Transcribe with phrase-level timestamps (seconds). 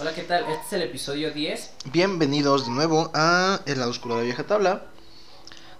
[0.00, 0.44] Hola, ¿qué tal?
[0.44, 1.70] Este es el episodio 10.
[1.86, 4.84] Bienvenidos de nuevo a El lado oscuro de la vieja tabla.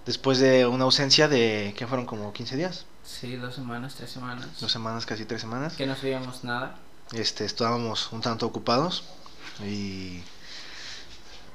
[0.05, 2.05] Después de una ausencia de, ¿qué fueron?
[2.05, 2.85] Como 15 días.
[3.05, 4.45] Sí, dos semanas, tres semanas.
[4.59, 5.75] Dos semanas, casi tres semanas.
[5.75, 6.75] Que no sabíamos nada.
[7.13, 9.03] Este, estábamos un tanto ocupados
[9.65, 10.21] y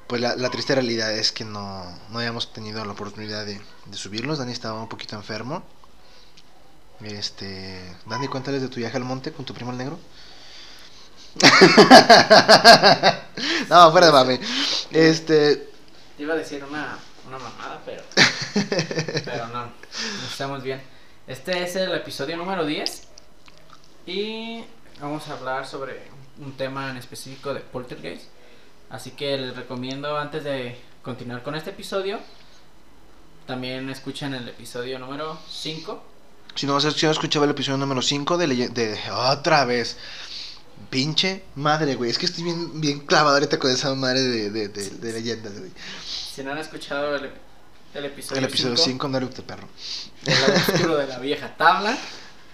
[0.07, 3.97] pues la, la triste realidad es que no, no habíamos tenido la oportunidad de, de
[3.97, 4.39] subirlos.
[4.39, 5.63] Dani estaba un poquito enfermo.
[7.01, 9.99] Este, Dani, cuéntales de tu viaje al monte con tu primo el negro.
[13.69, 14.39] no, fuera de mame.
[14.91, 15.69] Este,
[16.17, 16.97] Te iba a decir una,
[17.27, 18.03] una mamada, pero.
[19.25, 19.69] pero no.
[20.29, 20.81] Estamos bien.
[21.27, 23.03] Este es el episodio número 10.
[24.05, 24.63] Y
[25.01, 26.03] vamos a hablar sobre
[26.39, 28.25] un tema en específico de Poltergeist.
[28.89, 32.19] Así que les recomiendo, antes de continuar con este episodio,
[33.47, 36.03] también escuchen el episodio número 5.
[36.55, 39.97] si no, si no escuchaba el episodio número 5 de, leye- de otra vez.
[40.95, 42.09] Pinche madre, güey.
[42.09, 45.59] Es que estoy bien, bien clavado ahorita con esa madre de, de, de, de leyendas,
[45.59, 45.71] güey.
[46.05, 47.31] Si no han escuchado el,
[47.93, 49.67] el episodio El episodio cinco, 5, Naruto, perro.
[50.23, 51.97] del lado de la vieja tabla.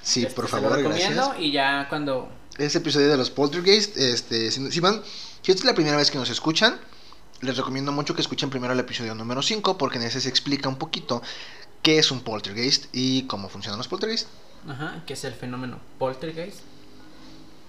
[0.01, 1.39] Sí, Este, por se lo favor, recomiendo gracias.
[1.39, 5.03] y ya cuando Ese episodio de los Poltergeist, este, si, si van,
[5.43, 6.79] si esta es la primera vez que nos escuchan,
[7.41, 10.67] les recomiendo mucho que escuchen primero el episodio número 5, porque en ese se explica
[10.67, 11.21] un poquito
[11.83, 14.27] qué es un poltergeist y cómo funcionan los poltergeist.
[14.67, 16.59] Ajá, que es el fenómeno poltergeist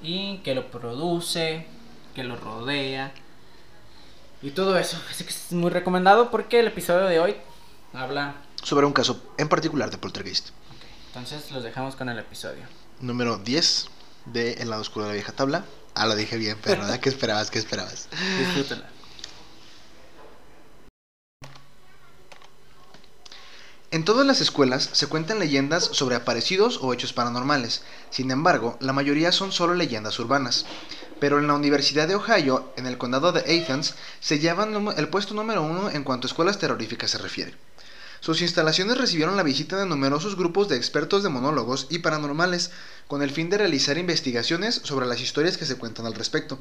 [0.02, 1.66] y que lo produce,
[2.14, 3.12] que lo rodea
[4.42, 5.00] y todo eso.
[5.10, 7.36] Así que es muy recomendado porque el episodio de hoy
[7.92, 8.36] habla.
[8.62, 10.48] Sobre un caso en particular de poltergeist.
[10.48, 12.64] ok, entonces los dejamos con el episodio.
[13.00, 13.86] Número 10
[14.26, 15.64] de El lado oscuro de la vieja tabla.
[15.94, 16.56] Ah, lo dije bien.
[16.64, 17.00] ¿verdad?
[17.00, 17.50] ¿Qué esperabas?
[17.50, 18.08] ¿Qué esperabas?
[23.92, 27.82] En todas las escuelas se cuentan leyendas sobre aparecidos o hechos paranormales.
[28.08, 30.64] Sin embargo, la mayoría son solo leyendas urbanas.
[31.20, 35.34] Pero en la Universidad de Ohio, en el condado de Athens, se llevan el puesto
[35.34, 37.54] número uno en cuanto a escuelas terroríficas se refiere.
[38.20, 42.70] Sus instalaciones recibieron la visita de numerosos grupos de expertos de monólogos y paranormales,
[43.08, 46.58] con el fin de realizar investigaciones sobre las historias que se cuentan al respecto.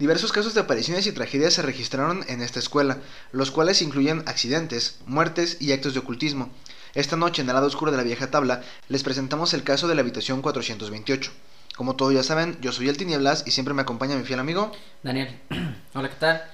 [0.00, 2.96] Diversos casos de apariciones y tragedias se registraron en esta escuela,
[3.32, 6.48] los cuales incluyen accidentes, muertes y actos de ocultismo.
[6.94, 9.94] Esta noche, en el lado oscuro de la vieja tabla, les presentamos el caso de
[9.94, 11.30] la habitación 428.
[11.76, 14.72] Como todos ya saben, yo soy el Tinieblas y siempre me acompaña mi fiel amigo.
[15.02, 15.38] Daniel,
[15.92, 16.44] hola, ¿qué tal?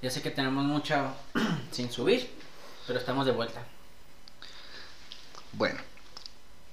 [0.00, 0.94] Ya sé que tenemos mucho
[1.72, 2.30] sin subir,
[2.86, 3.66] pero estamos de vuelta.
[5.54, 5.80] Bueno,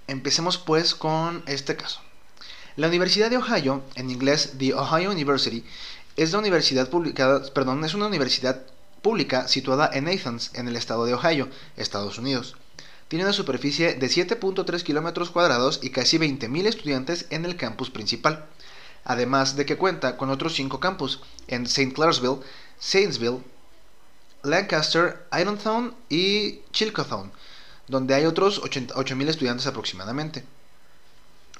[0.06, 2.02] empecemos pues con este caso.
[2.80, 5.66] La Universidad de Ohio, en inglés The Ohio University,
[6.24, 6.90] es universidad
[7.54, 8.62] perdón, es una universidad
[9.02, 11.48] pública situada en Athens, en el estado de Ohio,
[11.78, 12.58] Estados Unidos.
[13.08, 18.46] Tiene una superficie de 7.3 kilómetros cuadrados y casi 20.000 estudiantes en el campus principal.
[19.06, 21.94] Además de que cuenta con otros cinco campus en St.
[21.94, 22.42] Clairsville,
[22.78, 23.40] Saintsville,
[24.44, 27.32] Lancaster, Irontown y Chilcothon,
[27.88, 30.44] donde hay otros 80 8.000 estudiantes aproximadamente.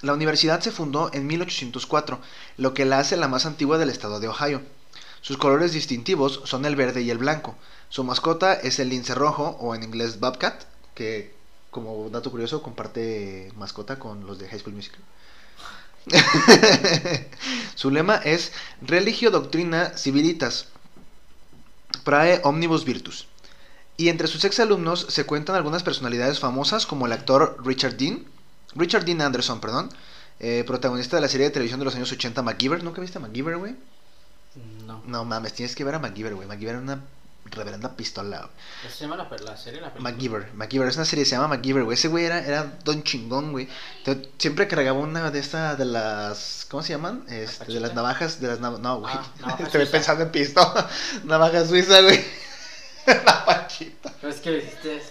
[0.02, 2.20] La universidad se fundó en 1804,
[2.58, 4.62] lo que la hace la más antigua del estado de Ohio.
[5.22, 7.58] Sus colores distintivos son el verde y el blanco.
[7.90, 10.64] Su mascota es el lince rojo, o en inglés Bobcat,
[10.96, 11.34] que
[11.70, 15.02] como dato curioso comparte mascota con los de High School Musical.
[17.76, 20.68] Su lema es Religio Doctrina Civilitas,
[22.04, 23.28] Prae Omnibus Virtus.
[23.98, 28.26] Y entre sus exalumnos se cuentan algunas personalidades famosas como el actor Richard Dean,
[28.76, 29.90] Richard Dean Anderson, perdón,
[30.40, 32.84] eh, protagonista de la serie de televisión de los años 80 MacGyver.
[32.84, 33.76] ¿Nunca viste a MacGyver, güey?
[34.86, 35.02] No.
[35.06, 36.48] No mames, tienes que ver a MacGyver, güey.
[36.48, 37.02] MacGyver era una
[37.46, 38.38] reverenda pistola.
[38.40, 38.50] güey.
[38.86, 39.82] ¿Esa se llama la, la serie?
[39.82, 40.12] La película?
[40.12, 41.96] MacGyver, MacGyver, es una serie, se llama MacGyver, güey.
[41.96, 43.68] Ese güey era, era don chingón, güey.
[44.38, 47.26] Siempre cargaba una de estas, de las, ¿cómo se llaman?
[47.30, 49.14] Este, de las navajas, de las navajas, no, güey.
[49.44, 49.92] Ah, Estoy suiza.
[49.92, 50.74] pensando en pisto.
[51.24, 52.24] Navaja suiza, güey.
[53.26, 54.14] La pachita.
[54.22, 55.02] Pero es que lo hiciste.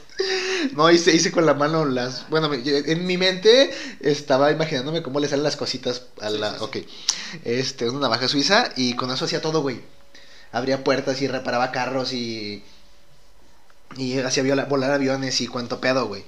[0.75, 2.29] No, hice, hice con la mano las.
[2.31, 3.71] Bueno, en mi mente
[4.01, 6.51] estaba imaginándome cómo le salen las cositas a la.
[6.53, 6.65] sí, sí.
[6.65, 6.77] Ok.
[7.45, 9.81] Este, una navaja suiza y con eso hacía todo, güey.
[10.53, 12.65] Abría puertas y reparaba carros y.
[13.97, 16.25] Y hacía viola- volar aviones y cuánto pedo, güey.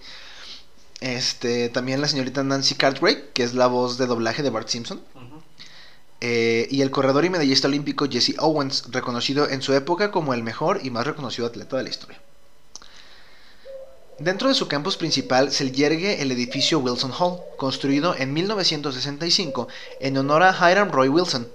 [1.00, 5.00] Este, también la señorita Nancy Cartwright, que es la voz de doblaje de Bart Simpson.
[6.22, 10.42] Eh, y el corredor y medallista olímpico Jesse Owens, reconocido en su época como el
[10.42, 12.20] mejor y más reconocido atleta de la historia.
[14.20, 19.66] Dentro de su campus principal se yergue el edificio Wilson Hall, construido en 1965
[19.98, 21.48] en honor a Hiram Roy Wilson,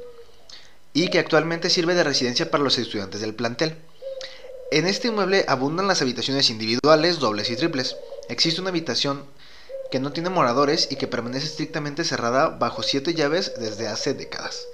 [0.91, 3.77] y que actualmente sirve de residencia para los estudiantes del plantel.
[4.71, 7.97] En este inmueble abundan las habitaciones individuales, dobles y triples.
[8.29, 9.25] Existe una habitación
[9.91, 14.65] que no tiene moradores y que permanece estrictamente cerrada bajo siete llaves desde hace décadas.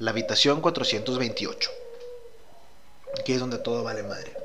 [0.00, 1.70] la habitación 428.
[3.20, 4.36] Aquí es donde todo vale madre.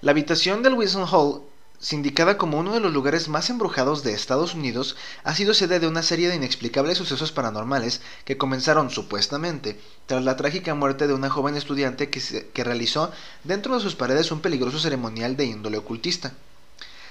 [0.00, 1.42] La habitación del Wilson Hall,
[1.80, 5.86] sindicada como uno de los lugares más embrujados de Estados Unidos, ha sido sede de
[5.88, 11.30] una serie de inexplicables sucesos paranormales que comenzaron supuestamente tras la trágica muerte de una
[11.30, 13.10] joven estudiante que, se- que realizó
[13.44, 16.32] dentro de sus paredes un peligroso ceremonial de índole ocultista.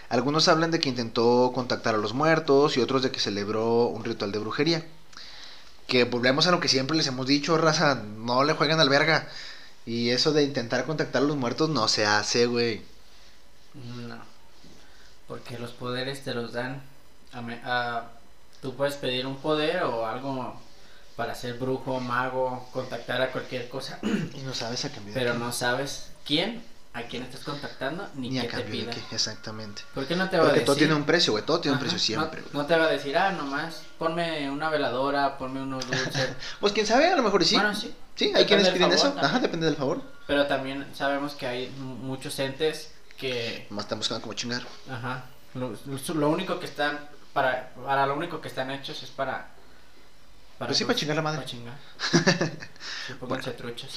[0.09, 4.03] Algunos hablan de que intentó contactar a los muertos y otros de que celebró un
[4.03, 4.85] ritual de brujería.
[5.87, 9.27] Que volvemos a lo que siempre les hemos dicho, raza, no le juegan al verga.
[9.85, 12.81] Y eso de intentar contactar a los muertos no se hace, güey.
[13.73, 14.34] No.
[15.27, 16.81] Porque los poderes te los dan.
[17.33, 18.05] A me- a-
[18.61, 20.59] tú puedes pedir un poder o algo
[21.15, 23.99] para ser brujo, mago, contactar a cualquier cosa.
[24.03, 25.39] Y no sabes a cambio de Pero qué.
[25.39, 26.63] no sabes quién,
[26.93, 29.07] a quién estás contactando, ni, Ni a qué te cambio de pida.
[29.09, 29.81] qué, exactamente.
[29.93, 30.65] ¿Por qué no te va a Porque decir?
[30.65, 31.45] todo tiene un precio, güey.
[31.45, 32.53] Todo tiene un Ajá, precio no- siempre, güey.
[32.53, 36.29] No, te va a decir, ah, nomás, ponme una veladora, ponme unos dulces.
[36.59, 37.55] Pues quién sabe, a lo mejor sí.
[37.55, 37.93] Bueno, sí.
[38.15, 39.03] Sí, hay Depende quienes piden favor eso.
[39.07, 39.25] también.
[39.25, 40.01] Ajá, depende del favor.
[40.27, 44.63] Pero también sabemos que hay mu- muchos entes que, Más están buscando como chingar.
[44.89, 46.99] ajá, lo, único que están,
[47.33, 49.51] para, para lo único que están hechos es para...
[50.57, 51.37] Pues sí, para chingar la madre.
[51.39, 51.77] Para chingar.
[53.07, 53.91] Sí, pónganse truchas.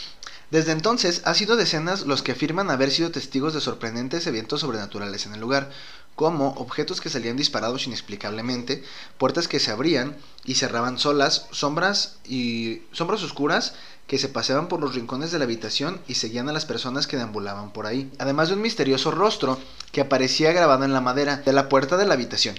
[0.51, 5.27] Desde entonces, ha sido decenas los que afirman haber sido testigos de sorprendentes eventos sobrenaturales
[5.27, 5.71] en el lugar,
[6.15, 8.83] como objetos que salían disparados inexplicablemente,
[9.19, 13.75] puertas que se abrían y cerraban solas, sombras y sombras oscuras
[14.09, 17.19] que se paseaban por los rincones de la habitación y seguían a las personas que
[17.19, 19.61] deambulaban por ahí, además de un misterioso rostro
[19.93, 22.59] que aparecía grabado en la madera de la puerta de la habitación.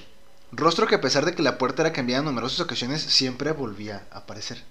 [0.52, 4.08] Rostro que a pesar de que la puerta era cambiada en numerosas ocasiones, siempre volvía
[4.12, 4.64] a aparecer.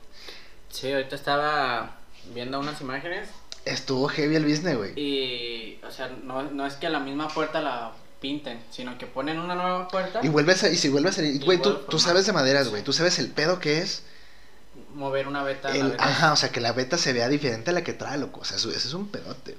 [0.70, 1.97] Sí, ahorita estaba
[2.34, 3.28] viendo unas imágenes
[3.64, 4.92] Estuvo heavy el business, güey.
[4.96, 9.38] y, o sea, no, no es que la misma puerta la pinten, sino que ponen
[9.38, 11.98] una nueva puerta, Y vuelves a, y si vuelve a salir, güey, tú, a tú
[11.98, 14.02] sabes de maderas, güey, tú sabes el pedo que es.
[14.94, 16.08] mover una beta a la El, beta.
[16.08, 18.40] ajá, o sea, que la beta se vea diferente a la que trae, loco.
[18.40, 19.56] O sea, eso, eso es un pedote.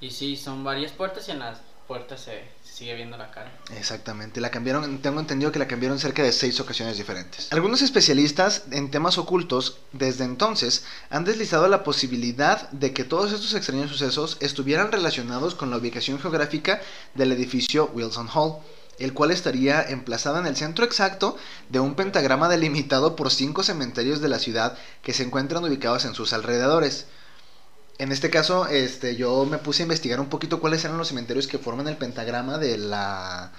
[0.00, 2.44] Y sí, son varias puertas y en las puertas se
[2.76, 3.50] sigue viendo la cara.
[3.74, 7.50] Exactamente, la cambiaron, tengo entendido que la cambiaron cerca de seis ocasiones diferentes.
[7.50, 13.54] Algunos especialistas en temas ocultos desde entonces han deslizado la posibilidad de que todos estos
[13.54, 16.82] extraños sucesos estuvieran relacionados con la ubicación geográfica
[17.14, 18.58] del edificio Wilson Hall,
[18.98, 21.38] el cual estaría emplazado en el centro exacto
[21.70, 26.14] de un pentagrama delimitado por cinco cementerios de la ciudad que se encuentran ubicados en
[26.14, 27.06] sus alrededores.
[27.98, 31.46] En este caso, este, yo me puse a investigar un poquito cuáles eran los cementerios
[31.46, 33.52] que forman el pentagrama de la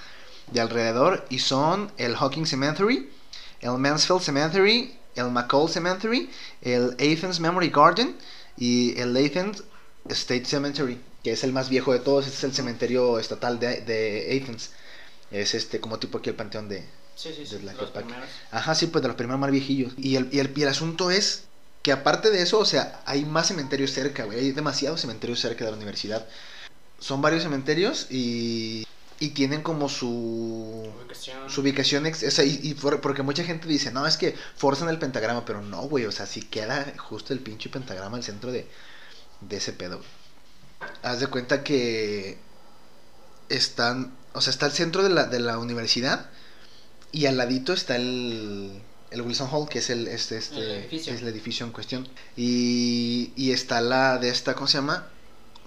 [0.51, 3.09] de alrededor y son el Hawking Cemetery,
[3.61, 6.29] el Mansfield Cemetery, el McCall Cemetery,
[6.61, 8.15] el Athens Memory Garden
[8.57, 9.63] y el Athens
[10.09, 12.25] State Cemetery, que es el más viejo de todos.
[12.25, 14.71] Este es el cementerio estatal de, de Athens.
[15.31, 16.85] Es este como tipo aquí el panteón de,
[17.17, 17.57] Sí, sí, sí.
[17.63, 18.29] La primeros.
[18.51, 19.93] Ajá, sí, pues de los primeros más viejillos.
[19.97, 21.46] Y el, y, el, y el asunto es
[21.87, 24.39] que aparte de eso, o sea, hay más cementerios cerca, güey.
[24.39, 26.27] Hay demasiados cementerios cerca de la universidad.
[26.99, 28.85] Son varios cementerios y,
[29.21, 31.49] y tienen como su, Ubicación.
[31.49, 32.05] su ubicación.
[32.05, 34.99] ex- o sea, y, y por- porque mucha gente dice, no, es que forzan el
[34.99, 36.03] pentagrama, pero no, güey.
[36.03, 38.67] O sea, si queda justo el pinche pentagrama al centro de,
[39.39, 40.01] de ese pedo.
[41.03, 42.37] Haz de cuenta que
[43.47, 46.29] están, o sea, está el centro de la, de la universidad
[47.13, 48.81] y al ladito está el,
[49.11, 51.13] el Wilson Hall, que es el, este, este, El edificio.
[51.13, 52.07] es el edificio en cuestión.
[52.35, 55.07] Y, y está la de esta, ¿cómo se llama?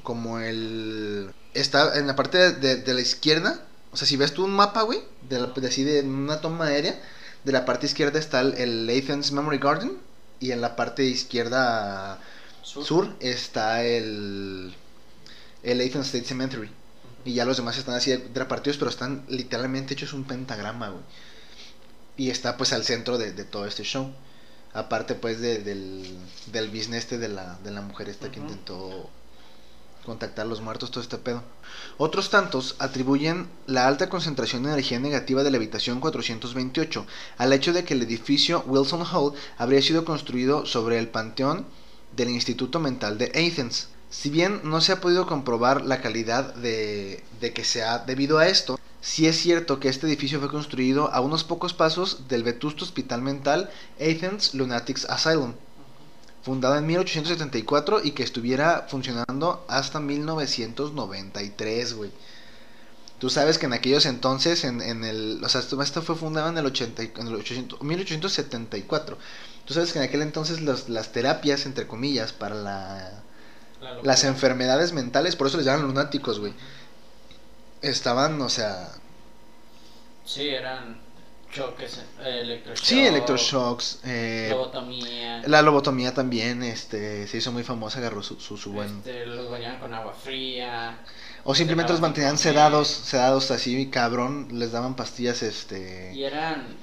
[0.03, 1.31] Como el...
[1.55, 4.53] Está en la parte de, de- de la izquierda, o sea, si ves tú un
[4.53, 7.01] mapa, güey, de, la- de así de una toma aérea,
[7.45, 9.99] de la parte izquierda está el, el Athens Memory Garden
[10.39, 12.21] y en la parte izquierda
[12.63, 12.85] Sur.
[12.85, 14.75] sur, está el,
[15.63, 16.71] el Athens State Cemetery.
[17.25, 21.03] Y ya los demás están así repartidos, pero están literalmente hechos un pentagrama, güey.
[22.21, 24.13] Y está pues al centro de, de todo este show.
[24.73, 26.05] Aparte pues de- del,
[26.53, 29.09] del business este de la, de la mujer esta que intentó
[30.05, 31.43] contactar a los muertos, todo este pedo.
[31.99, 37.07] Otros tantos atribuyen la alta concentración de energía negativa de la habitación 428
[37.39, 41.67] al hecho de que el edificio Wilson Hall habría sido construido sobre el panteón
[42.17, 43.89] del Instituto Mental de Athens.
[44.11, 48.49] Si bien no se ha podido comprobar la calidad de, de que sea debido a
[48.49, 52.85] esto, sí es cierto que este edificio fue construido a unos pocos pasos del vetusto
[52.85, 55.55] hospital mental Athens Lunatics Asylum,
[56.43, 62.11] fundado en 1874 y que estuviera funcionando hasta 1993, güey.
[63.19, 66.57] Tú sabes que en aquellos entonces, en, en el, o sea, esto, fue fundado en
[66.57, 69.19] el, 80, y- en el 800 1874.
[69.67, 73.23] Tú sabes que en aquel entonces los- las terapias, entre comillas, para la,
[74.03, 76.55] las enfermedades mentales, por eso les llaman lunáticos, güey.
[77.83, 78.91] Estaban, o sea,
[80.25, 81.01] Sí, eran
[81.53, 82.85] choques, eh, electroshock.
[82.85, 83.99] Sí, electroshocks.
[84.05, 85.43] Eh, Lobotomía.
[85.47, 88.99] la lobotomía también este, se hizo muy famosa, agarró su, su, su buen...
[88.99, 91.01] Este, los bañaban con agua fría.
[91.43, 96.13] O simplemente los mantenían sedados, sedados así, cabrón, les daban pastillas, este...
[96.15, 96.77] Y eran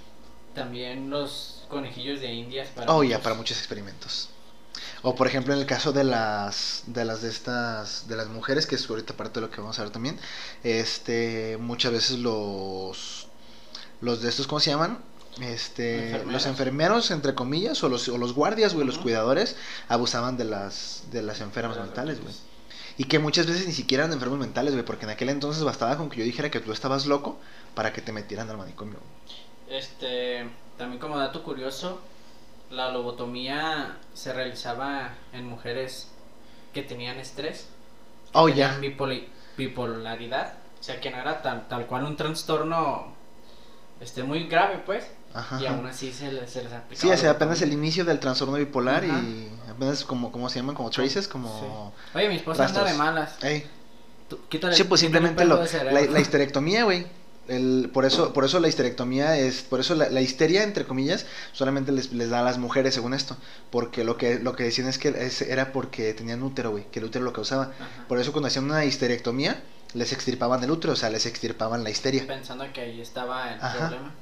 [0.54, 2.92] también los conejillos de indias para.
[2.92, 4.30] Oh, ya, para muchos experimentos.
[5.02, 8.66] O por ejemplo en el caso de las de las de estas de las mujeres
[8.66, 10.20] que es ahorita parte de lo que vamos a ver también,
[10.64, 13.28] este muchas veces los
[14.02, 15.00] los de estos cómo se llaman?
[15.42, 16.34] Este, Enfermeros.
[16.34, 19.56] los enfermeros entre comillas o los o los guardias, güey, los cuidadores
[19.88, 22.34] abusaban de las de las enfermas mentales, güey.
[22.98, 25.98] Y que muchas veces ni siquiera eran enfermos mentales, güey, porque en aquel entonces bastaba
[25.98, 27.40] con que yo dijera que tú estabas loco
[27.76, 28.98] para que te metieran al manicomio.
[29.70, 32.02] Este, también como dato curioso,
[32.70, 36.10] la lobotomía se realizaba en mujeres
[36.74, 37.68] que tenían estrés,
[38.32, 38.82] que Oh, tenían
[39.58, 43.14] bipolaridad, o sea que no era tal, tal cual un trastorno
[44.00, 45.60] este, muy grave, pues, Ajá.
[45.62, 47.02] y aún así se les, se les aplicaba.
[47.02, 49.20] Sí, o sea, apenas el inicio del trastorno bipolar Ajá.
[49.20, 50.76] y apenas como, ¿cómo se llaman?
[50.76, 51.94] Como traces, como...
[52.14, 52.18] Sí.
[52.18, 53.06] Oye, mi esposa anda de rastros.
[53.06, 53.44] malas.
[53.44, 53.66] Ey.
[54.30, 57.08] Tú- quítale- Sí, pues simplemente lo, la, la histerectomía, güey.
[57.48, 61.26] El, por eso por eso la histerectomía es por eso la, la histeria entre comillas
[61.54, 63.38] solamente les, les da a las mujeres según esto
[63.70, 67.00] porque lo que lo que decían es que es- era porque tenían útero güey que
[67.00, 68.08] el útero lo causaba Ajá.
[68.08, 69.62] por eso cuando hacían una histerectomía
[69.94, 73.62] les extirpaban el útero o sea les extirpaban la histeria Pensando que ahí estaba el
[73.62, 73.78] Ajá.
[73.88, 74.14] problema.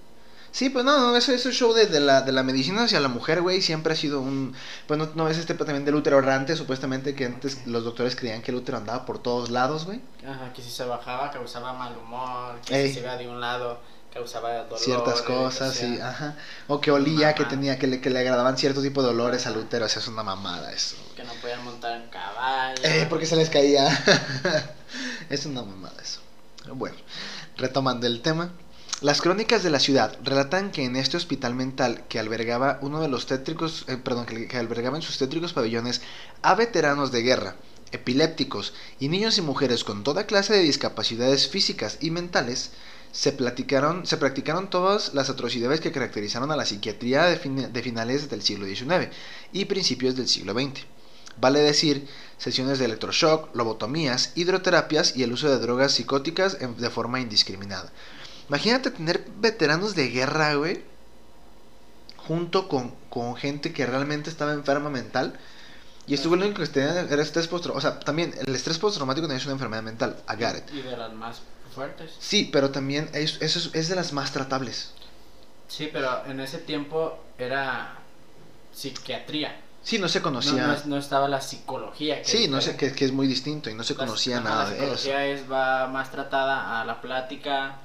[0.55, 3.09] Sí, pues no, no, eso es show de, de la, de la medicina hacia la
[3.09, 4.55] mujer, güey, siempre ha sido un...
[4.87, 8.41] Pues no, no ves este también del útero errante, supuestamente que antes los doctores creían
[8.41, 9.99] que el útero andaba por todos lados, güey.
[10.25, 12.87] Ajá, que si se bajaba causaba mal humor, que Ey.
[12.87, 13.81] si se iba de un lado
[14.13, 14.79] causaba dolor.
[14.79, 16.37] Ciertas cosas, sí, ajá.
[16.69, 19.57] O que olía, que tenía, que le, que le agradaban cierto tipo de olores al
[19.57, 20.95] útero, o sea, es una mamada eso.
[21.17, 22.81] Que no podían montar en caballo.
[22.81, 23.89] Eh, porque se les caía.
[25.29, 26.21] es una mamada eso.
[26.73, 26.95] Bueno,
[27.57, 28.53] retomando el tema.
[29.01, 33.07] Las crónicas de la ciudad relatan que en este hospital mental que albergaba uno de
[33.09, 36.01] los tétricos, eh, perdón, que, albergaba en sus tétricos pabellones
[36.41, 37.55] a veteranos de guerra,
[37.91, 42.71] epilépticos y niños y mujeres con toda clase de discapacidades físicas y mentales,
[43.11, 48.41] se, practicaron todas las atrocidades que caracterizaron a la psiquiatría de, fin- de finales del
[48.41, 49.09] siglo XIX
[49.53, 50.85] y principios del siglo XX.
[51.37, 57.19] Vale decir, sesiones de electroshock, lobotomías, hidroterapias y el uso de drogas psicóticas de forma
[57.19, 57.91] indiscriminada.
[58.49, 60.83] Imagínate tener veteranos de guerra, güey,
[62.17, 65.37] junto con, con gente que realmente estaba enferma mental.
[66.07, 67.77] Y esto lo único que tenía era estrés postraumático.
[67.77, 70.17] O sea, también el estrés postraumático también es una enfermedad mental.
[70.29, 70.71] I got it.
[70.73, 71.41] Y de las más
[71.73, 72.11] fuertes.
[72.19, 74.91] Sí, pero también es, es, es de las más tratables.
[75.67, 77.97] Sí, pero en ese tiempo era
[78.71, 79.59] psiquiatría.
[79.81, 80.67] Sí, no se No, conocía.
[80.67, 82.21] no, es- no estaba la psicología.
[82.21, 84.69] que sí, no sé, que, que es muy distinto y no se conocía nada la
[84.69, 84.97] de eso.
[84.97, 87.77] psicología es, va más tratada a la plática,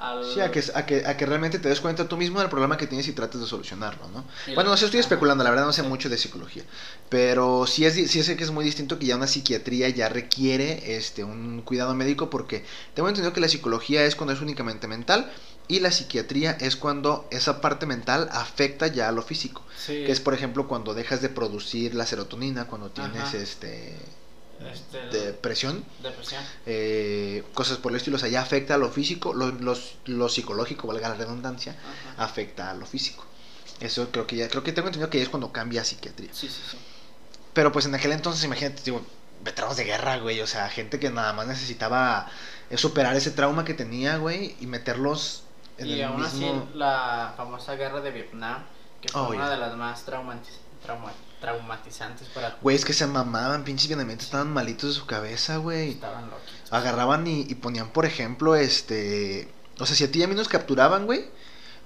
[0.00, 0.24] al...
[0.24, 2.76] Sí, a que, a, que, a que realmente te des cuenta tú mismo del problema
[2.76, 4.24] que tienes y trates de solucionarlo, ¿no?
[4.46, 5.88] Y Bueno, no sé, estoy especulando, la verdad no sé Sí.
[5.88, 6.64] mucho de psicología.
[7.08, 10.96] Pero sí es, sí sé que es muy distinto que ya una psiquiatría ya requiere
[10.96, 12.64] este, un cuidado médico porque
[12.94, 15.30] tengo entendido que la psicología es cuando es únicamente mental
[15.68, 19.64] y la psiquiatría es cuando esa parte mental afecta ya a lo físico.
[19.76, 23.36] Sí, Que es, por ejemplo, cuando dejas de producir la serotonina, cuando tienes Ajá.
[23.36, 23.94] este,
[24.72, 26.42] este, depresión, depresión.
[26.66, 28.16] eh, cosas por el estilo.
[28.16, 32.24] O sea, ya afecta a lo físico, lo, los- lo psicológico, valga la redundancia, Ajá.
[32.24, 33.24] afecta a lo físico.
[33.80, 36.30] Eso creo que ya, creo que tengo entendido que ya es cuando cambia a psiquiatría.
[36.32, 36.76] Sí, sí, sí.
[37.54, 39.00] Pero pues en aquel entonces, imagínate, digo,
[39.42, 42.30] veteranos de guerra, güey, o sea, gente que nada más necesitaba
[42.68, 45.44] eh, superar ese trauma que tenía, güey, y meterlos
[45.78, 46.62] en Y el aún mismo...
[46.68, 48.62] así, la famosa guerra de Vietnam,
[49.00, 53.06] que fue Oh, una de las más traumatiz- trauma- traumatizantes para Güey, es que se
[53.06, 55.90] mamaban, pinches vietnamitas estaban malitos de su cabeza, güey.
[55.92, 56.72] Estaban loquitos.
[56.72, 59.50] Agarraban y, y ponían, por ejemplo, este...
[59.78, 61.24] O sea, si a ti y a mí nos capturaban, güey,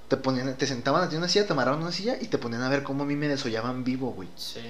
[0.09, 2.39] te ponían, te sentaban a ti en una silla, te amarraban una silla y te
[2.39, 4.29] ponían a ver cómo a mí me desollaban vivo, güey.
[4.37, 4.61] Sí.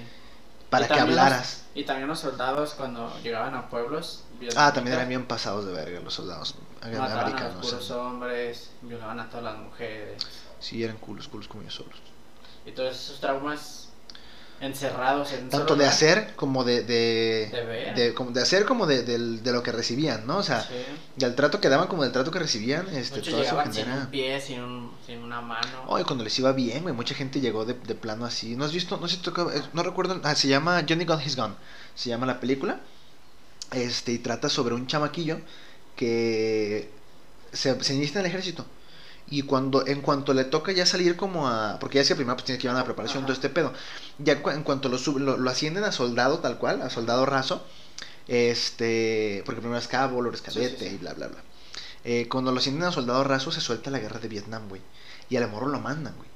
[0.69, 1.63] Para Y que hablaras.
[1.73, 4.23] los- y también los soldados cuando llegaban a pueblos.
[4.55, 7.65] Ah, también eran bien pasados de verga los soldados Mataban a los americanos.
[7.65, 10.21] puros hombres, violaban a todas las mujeres.
[10.59, 11.95] Sí, eran culos, culos como ellos solos.
[12.65, 13.84] Y todos esos traumas
[14.61, 16.81] encerrados en Tanto de hacer como de...
[16.83, 17.95] De, De ver.
[17.95, 20.37] de, como de hacer como de, de lo que recibían, ¿no?
[20.37, 20.73] O sea, Sí.
[21.17, 23.91] del trato que daban como del trato que recibían, este, Muchos todo eso llegaban sin
[23.91, 25.83] un pie, sin, un, sin una mano.
[25.87, 28.55] Oye, cuando les iba bien, güey, mucha gente llegó de, de plano así.
[28.55, 28.97] ¿No has visto?
[28.97, 30.19] No si toca, eh, no recuerdo.
[30.23, 31.55] Ah, se llama Johnny Gun His Gun.
[31.93, 32.79] Se llama la película.
[33.71, 35.39] Este, y trata sobre un chamaquillo
[35.95, 36.89] que
[37.51, 38.65] se, se inicia en el ejército.
[39.27, 41.79] Y cuando, en cuanto le toca ya salir como a.
[41.79, 43.27] Porque ya es que primero pues tiene que llevar una preparación, Ajá.
[43.27, 43.73] todo este pedo.
[44.19, 47.65] Ya en cuanto lo, sub- lo, lo ascienden a soldado tal cual, a soldado raso.
[48.27, 49.41] Este.
[49.45, 50.95] Porque primero es cabo, luego es Sí, sí, cadete sí.
[50.95, 51.37] y bla, bla, bla.
[52.03, 54.81] Eh, cuando lo ascienden a soldado raso, se suelta la guerra de Vietnam, güey.
[55.29, 56.29] y al morro lo mandan, güey.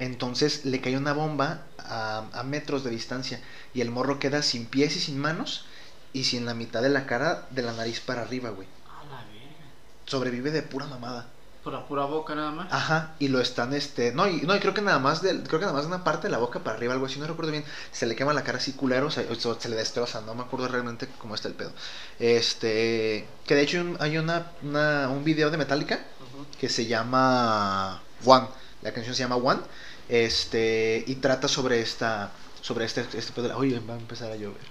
[0.00, 3.40] Entonces le cae una bomba a, a metros de distancia
[3.74, 5.66] y el morro queda sin pies y sin manos
[6.12, 8.66] y sin la mitad de la cara de la nariz para arriba, güey.
[8.88, 9.70] A la verga.
[10.06, 11.28] Sobrevive de pura mamada.
[11.64, 12.70] Por la pura boca nada más.
[12.70, 15.58] Ajá, y lo están, este, no, y, no, y creo que nada más, del, creo
[15.60, 17.52] que nada más de una parte de la boca para arriba, algo así, no recuerdo
[17.52, 20.34] bien, se le quema la cara así culero, o sea, o se le destroza, no
[20.34, 21.72] me acuerdo realmente cómo está el pedo.
[22.18, 26.00] Este, que de hecho hay un- hay una, una- un video de Metallica
[26.60, 28.48] que se llama One,
[28.82, 29.60] la canción se llama One,
[30.08, 34.30] este, y trata sobre esta, sobre este, este pedo, de la- uy, va a empezar
[34.30, 34.66] a llover.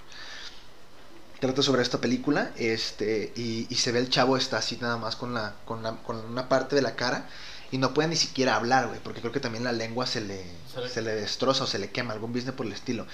[1.44, 5.18] Trata sobre esta película, este, y, y se ve el chavo está así nada más
[5.18, 7.28] con la, con la, con una parte de la cara
[7.70, 10.46] y no puede ni siquiera hablar, güey, porque creo que también la lengua se le,
[10.74, 13.06] Se le- se le destroza o se le quema, algún business por el estilo.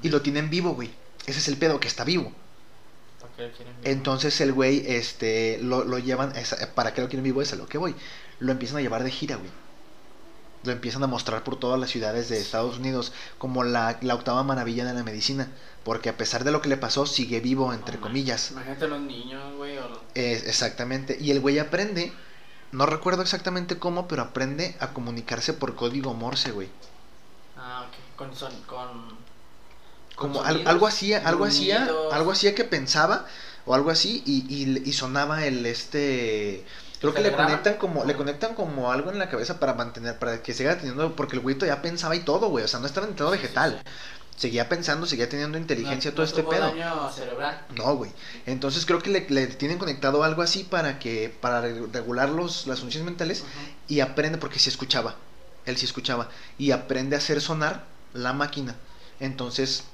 [0.00, 0.92] Y lo tienen vivo, güey.
[1.26, 2.32] Ese es el pedo, que está vivo.
[3.82, 7.42] Entonces el güey, este, lo, lo llevan, esa- ¿para qué lo quieren vivo?
[7.42, 7.96] Es a lo que voy.
[8.38, 9.50] Lo empiezan a llevar de gira, güey.
[10.64, 14.42] Lo empiezan a mostrar por todas las ciudades de Estados Unidos como la, la octava
[14.44, 15.48] maravilla de la medicina.
[15.84, 18.52] Porque a pesar de lo que le pasó, sigue vivo, entre comillas.
[18.52, 19.76] Imagínate los niños, güey.
[20.14, 21.18] Exactamente.
[21.20, 22.12] Y el güey aprende,
[22.70, 26.68] no recuerdo exactamente cómo, pero aprende a comunicarse por código Morse, güey.
[27.56, 28.16] Ah, ok.
[28.16, 29.22] Con son, con...
[30.14, 32.12] Como al- algo así, algo gruñidos.
[32.12, 33.26] algo así que pensaba
[33.64, 36.64] o algo así y, y, y sonaba el este
[37.02, 40.42] creo que le conectan como le conectan como algo en la cabeza para mantener para
[40.42, 43.06] que siga teniendo porque el güey ya pensaba y todo, güey, o sea, no estaba
[43.06, 43.82] en estado vegetal.
[44.34, 46.60] Seguía pensando, seguía teniendo inteligencia No- todo no este pedo.
[46.68, 47.66] daño cerebral.
[47.76, 48.10] No, güey.
[48.46, 52.66] Entonces creo que le, le tienen conectado algo así para que para re- regular los,
[52.66, 53.44] las funciones mentales
[53.88, 55.16] y aprende porque sí escuchaba.
[55.66, 56.28] Él sí escuchaba
[56.58, 58.74] y aprende a hacer sonar la máquina.
[59.20, 59.84] Entonces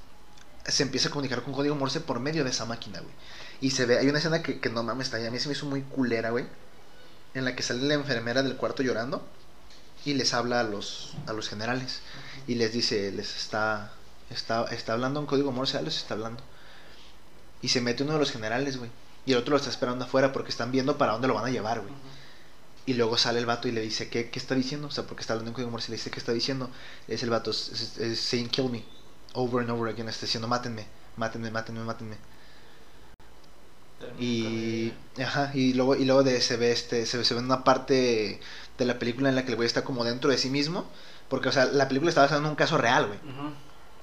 [0.65, 3.13] se empieza a comunicar con código Morse por medio de esa máquina, güey.
[3.61, 5.53] Y se ve, hay una escena que, que no mames, está, a mí se me
[5.53, 6.45] hizo muy culera, güey.
[7.33, 9.25] En la que sale la enfermera del cuarto llorando
[10.05, 11.99] y les habla a los, a los generales.
[12.47, 13.91] Y les dice, les está,
[14.29, 16.41] está, está hablando en código Morse, ah, les está hablando.
[17.61, 18.89] Y se mete uno de los generales, güey.
[19.25, 21.49] Y el otro lo está esperando afuera porque están viendo para dónde lo van a
[21.51, 21.93] llevar, güey.
[22.85, 24.87] Y luego sale el vato y le dice, ¿qué, qué está diciendo?
[24.87, 26.71] O sea, porque está hablando en código Morse y le dice, ¿qué está diciendo?
[27.07, 28.83] Dice el vato, es, es- es saying kill me.
[29.33, 30.09] Over and over again.
[30.09, 30.87] Está diciendo, mátenme,
[31.17, 32.17] mátenme, mátenme, mátenme.
[34.19, 38.39] Y, ajá, y luego, y luego de, se ve este, se, se ve una parte
[38.77, 40.85] de la película en la que el güey está como dentro de sí mismo.
[41.29, 43.19] Porque, o sea, la película está basada en un caso real, güey.
[43.19, 43.53] Ujú.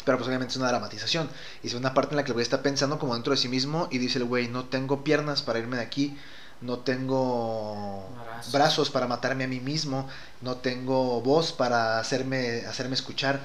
[0.04, 1.28] Pero pues obviamente es una dramatización.
[1.62, 3.36] Y se ve una parte en la que el güey está pensando como dentro de
[3.36, 6.16] sí mismo y dice el güey, no tengo piernas para irme de aquí,
[6.60, 8.52] no tengo Brazos.
[8.52, 10.08] brazos para matarme a mí mismo,
[10.40, 13.40] no tengo voz para hacerme, hacerme escuchar.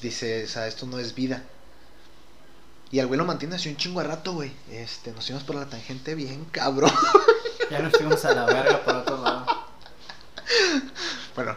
[0.00, 1.44] Dice, o sea, esto no es vida.
[2.92, 4.50] Y el güey lo mantiene así un chingo de rato, güey.
[4.70, 6.92] Este, nos fuimos por la tangente bien, cabrón.
[7.70, 9.46] Ya nos fuimos a la verga por otro lado.
[11.36, 11.56] Bueno,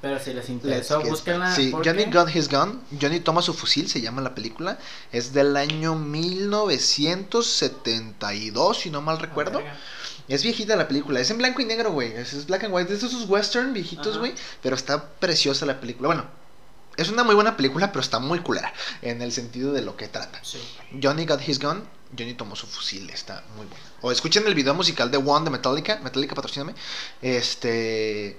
[0.00, 1.54] Pero si les interesó, get búsquenla.
[1.54, 2.82] Sí, Johnny Got His Gun.
[3.00, 4.78] Johnny toma su fusil, se llama la película.
[5.12, 9.58] Es del año 1972, si no mal recuerdo.
[9.58, 9.78] verga.
[10.28, 12.12] Es viejita la película, es en blanco y negro, güey.
[12.12, 14.34] Es, black and white, es de esos western viejitos, güey.
[14.62, 16.08] Pero está preciosa la película.
[16.08, 16.26] Bueno,
[16.98, 20.08] es una muy buena película, pero está muy culera en el sentido de lo que
[20.08, 20.38] trata.
[20.42, 20.58] Sí.
[21.02, 21.82] Johnny got his gun,
[22.16, 23.82] Johnny tomó su fusil, está muy bueno.
[24.02, 26.74] O escuchen el video musical de One de Metallica, Metallica patrocíname.
[27.22, 28.38] Este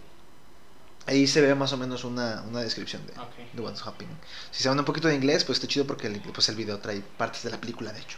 [1.05, 3.53] ahí se ve más o menos una, una descripción de, Ok.
[3.53, 4.15] de What's Happening.
[4.51, 7.01] Si saben un poquito de inglés, pues está chido porque el, pues el video trae
[7.17, 8.17] partes de la película, de hecho.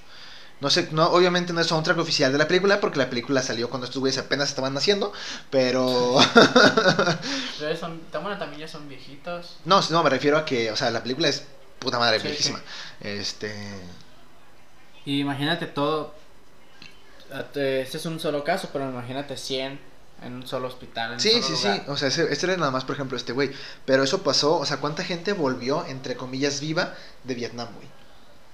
[0.62, 3.68] No sé, no, obviamente no es soundtrack oficial de la película porque la película salió
[3.70, 5.12] cuando estos güeyes apenas estaban naciendo,
[5.50, 6.16] pero
[7.54, 9.58] Ustedes son, tan- bueno, también ya son viejitos.
[9.66, 11.44] no, no, me refiero a que, o sea, la película es
[11.80, 12.62] puta madre Sí, viejísima.
[13.00, 13.52] Este,
[15.06, 16.14] Y imagínate todo.
[17.34, 19.80] Este es un solo caso, pero imagínate 100
[20.24, 21.08] en un solo hospital.
[21.08, 21.82] En un Sí, solo sí, sí.
[21.88, 23.52] O sea, ese- este era nada más, por ejemplo, este güey.
[23.86, 26.94] Pero eso pasó, o sea, ¿cuánta gente volvió, entre comillas, viva
[27.24, 27.88] de Vietnam, güey?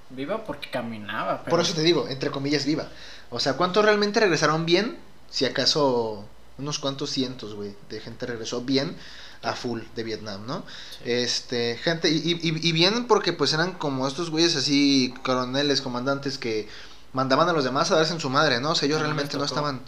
[0.09, 1.43] Viva porque caminaba.
[1.43, 1.49] Pero...
[1.49, 2.89] Por eso te digo, entre comillas, viva.
[3.29, 4.97] O sea, ¿cuántos realmente regresaron bien?
[5.29, 6.25] Si acaso
[6.57, 8.95] unos cuantos cientos, güey, de gente regresó bien
[9.43, 10.63] a full de Vietnam, ¿no?
[11.03, 11.11] Sí.
[11.11, 16.37] Este, gente, y, y, y bien porque pues eran como estos güeyes así, coroneles, comandantes
[16.37, 16.67] que
[17.13, 18.71] mandaban a los demás a darse en su madre, ¿no?
[18.71, 19.81] O sea, ellos No realmente no estaban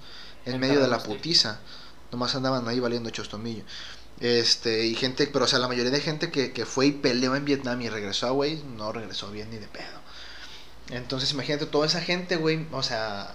[0.46, 1.60] en medio de la putiza,
[2.12, 3.64] nomás andaban ahí valiendo chostomillo.
[4.20, 7.36] Este, y gente, pero o sea, la mayoría de gente que, que fue y peleó
[7.36, 10.00] en Vietnam y regresó, güey, no regresó bien ni de pedo.
[10.90, 13.34] Entonces, imagínate toda esa gente, güey, o sea,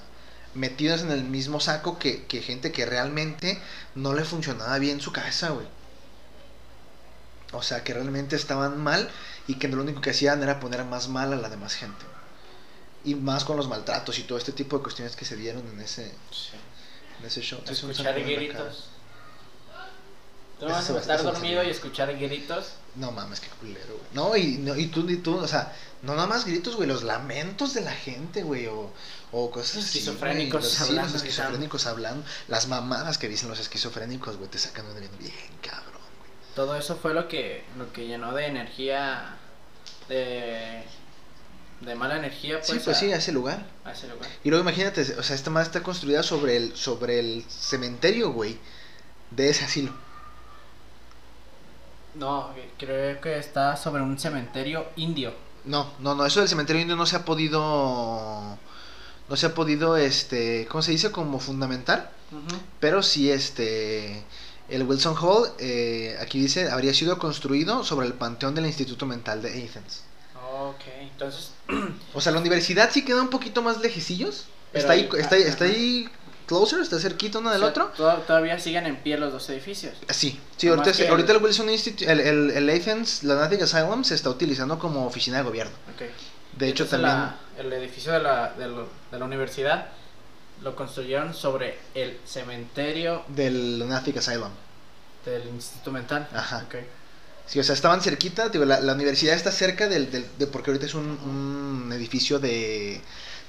[0.55, 3.59] metidos en el mismo saco que, que gente que realmente
[3.94, 5.66] no le funcionaba bien su cabeza, güey.
[7.53, 9.09] O sea, que realmente estaban mal
[9.47, 12.05] y que lo único que hacían era poner más mal a la demás gente.
[13.05, 15.81] Y más con los maltratos y todo este tipo de cuestiones que se dieron en
[15.81, 16.57] ese, Sí.
[17.20, 17.61] en ese show.
[17.68, 18.88] Escuchar gritos.
[20.59, 22.75] Tú vas a estar dormido y escuchar gritos.
[22.95, 24.09] No mames, qué culero, güey.
[24.12, 27.03] No, y, no, y tú, y tú, o sea, no nada más gritos, güey, los
[27.03, 28.93] lamentos de la gente, güey, o,
[29.33, 29.99] o cosas así.
[29.99, 32.25] Esquizofrénicos güey, los, sí, los esquizofrénicos hablando.
[32.47, 36.31] Las mamadas que dicen los esquizofrénicos, güey, te sacan de bien, bien cabrón, güey.
[36.55, 39.37] Todo eso fue lo que, lo que llenó de energía,
[40.09, 40.85] de,
[41.81, 42.71] de mala energía, pues.
[42.71, 43.67] Sí, pues a, sí, a ese lugar.
[43.85, 44.29] a ese lugar.
[44.45, 48.57] Y luego imagínate, o sea, esta madre está construida sobre el, sobre el cementerio, güey,
[49.33, 50.04] de ese asilo.
[52.14, 55.33] No, creo que está sobre un cementerio indio.
[55.64, 58.59] No, no, no, eso del cementerio indio no se ha podido,
[59.29, 61.11] no se ha podido, este, ¿cómo se dice?
[61.11, 62.11] Como fundamental.
[62.31, 62.61] Ujú.
[62.81, 64.22] Pero sí, este,
[64.68, 69.40] el Wilson Hall, eh, aquí dice, habría sido construido sobre el panteón del Instituto Mental
[69.42, 70.05] de Athens.
[70.53, 71.50] Ok, entonces,
[72.14, 74.46] O sea, la universidad sí queda un poquito más lejecillos.
[74.72, 76.09] Pero está ahí, ahí- está, ahí- está ahí
[76.46, 77.87] closer, está cerquita uno del o sea, otro.
[77.96, 79.94] to- todavía siguen en pie los dos edificios.
[80.11, 84.04] Sí, sí, Nomás ahorita, que ahorita el- Wilson Institute, el, el, el Athens Lunatic Asylum
[84.04, 85.72] se está utilizando como oficina de gobierno.
[86.57, 87.12] De hecho, Entonces, también...
[87.18, 89.88] la- el edificio de la, de, lo- de la universidad
[90.62, 94.50] lo construyeron sobre el cementerio Del Lunatic Asylum.
[95.24, 96.28] del Instituto Mental.
[96.33, 96.64] Ajá.
[96.66, 96.76] Ok.
[97.46, 100.70] Sí, o sea, estaban cerquita, digo, la, la universidad está cerca del, del- de, porque
[100.70, 103.00] ahorita es un, un edificio de,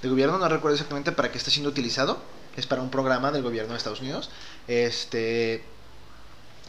[0.02, 2.22] de gobierno, no recuerdo exactamente para qué está siendo utilizado,
[2.58, 4.30] es para un programa del gobierno de Estados Unidos,
[4.68, 5.64] este,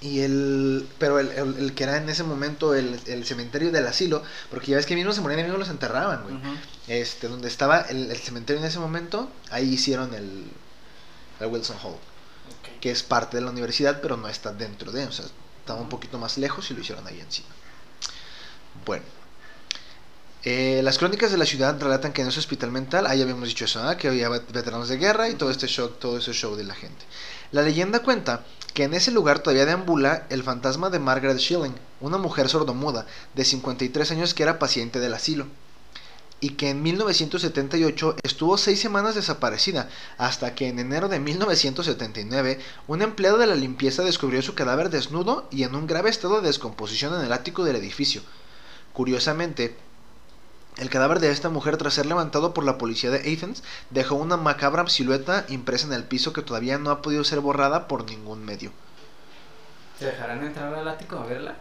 [0.01, 3.87] y el, pero el, el- el que era en ese momento el, el cementerio del
[3.87, 6.37] asilo, porque ya ves que mismo se morían y mismo los enterraban, güey,
[6.89, 10.45] este, donde estaba el, el cementerio en ese momento, ahí hicieron el,
[11.41, 12.81] el Wilson Hall, Ok.
[12.81, 15.25] que es parte de la universidad, pero no está dentro de, o sea,
[15.61, 17.49] estaba un poquito más lejos y lo hicieron ahí encima.
[18.85, 19.05] Bueno.
[20.49, 23.65] Eh, las crónicas de la ciudad relatan que en ese hospital mental, ahí habíamos dicho
[23.65, 23.97] eso, ¿ah?
[23.97, 26.77] que había vet- veteranos de guerra y todo este show, todo ese show de la
[26.77, 27.05] gente.
[27.51, 32.17] La leyenda cuenta que en ese lugar todavía deambula el fantasma de Margaret Schilling, una
[32.19, 35.49] mujer sordomuda de 53 años que era paciente del asilo,
[36.39, 43.03] y que en 1978 estuvo seis semanas desaparecida, hasta que en enero de 1979 un
[43.03, 47.15] empleado de la limpieza descubrió su cadáver desnudo y en un grave estado de descomposición
[47.19, 48.21] en el ático del edificio.
[48.93, 49.77] Curiosamente,
[50.77, 54.37] el cadáver de esta mujer, tras ser levantado por la policía de Athens, dejó una
[54.37, 58.45] macabra silueta impresa en el piso que todavía no ha podido ser borrada por ningún
[58.45, 58.73] medio.
[59.99, 61.57] ¿Te dejarán entrar al ático a verla?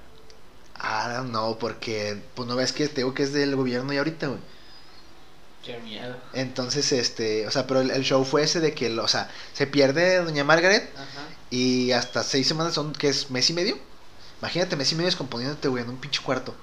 [0.75, 4.27] Ah, no, porque pues no ves que te digo que es del gobierno y ahorita,
[4.27, 4.41] güey.
[5.63, 6.15] Qué miedo.
[6.33, 9.67] Entonces, este, o sea, pero el, el show fue ese de que, o sea, se
[9.67, 11.35] pierde Doña Margaret Ajá.
[11.49, 13.77] y hasta seis semanas son, que es mes y medio.
[14.41, 16.55] Imagínate, mes y medio descomponiéndote, güey, en un pinche cuarto.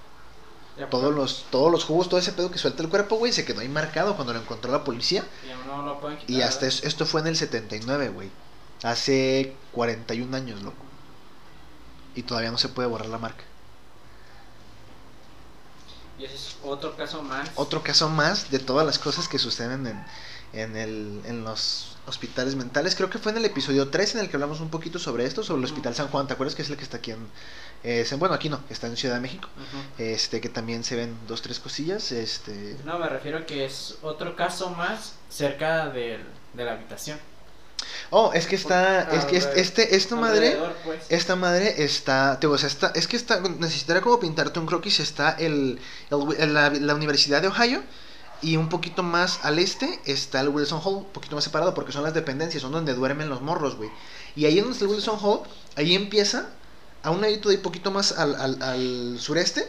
[0.79, 3.33] Ya Todos por- los, todos los jugos, todo ese pedo que suelta el cuerpo, güey,
[3.33, 5.25] se quedó ahí marcado cuando lo encontró la policía.
[5.47, 6.31] Ya no lo pueden quitar.
[6.35, 8.31] Y hasta esto fue en el 79, güey.
[8.83, 10.77] Hace 41 años, loco.
[12.15, 13.45] Y todavía no se puede borrar la marca.
[16.19, 17.51] Y ese es otro caso más.
[17.57, 20.05] Otro caso más de todas las cosas que suceden en,
[20.53, 22.95] en, el, en los hospitales mentales.
[22.95, 25.43] Creo que fue en el episodio 3 en el que hablamos un poquito sobre esto,
[25.45, 25.65] sobre el.
[25.67, 26.27] Hospital San Juan.
[26.27, 27.27] ¿Te acuerdas que es el que está aquí en...
[27.85, 29.49] eh, en- bueno, aquí no, está en Ciudad de México.
[29.57, 30.03] Ujú.
[30.03, 32.11] Este, que también se ven dos, tres cosillas.
[32.13, 32.77] Este...
[32.85, 37.19] No, me refiero a que es otro caso más cerca del- de la habitación.
[38.11, 39.03] Oh, es que está...
[39.13, 40.59] Es que es- Alrededor- este, esta madre...
[40.85, 41.01] pues.
[41.09, 44.67] Esta madre está, te digo, o sea, está, es que está, necesitaría como pintarte un
[44.67, 47.83] croquis, está el, el- el- la, la Universidad de Ohio
[48.43, 51.93] y un poquito más al este está el Wilson Hall, un poquito más separado porque
[51.93, 53.91] son las dependencias, son donde duermen los morros, güey.
[54.35, 55.41] Y ahí en donde está el Wilson Hall,
[55.77, 56.51] ahí empieza,
[57.03, 59.69] a un ladito de poquito más al, al, al sureste,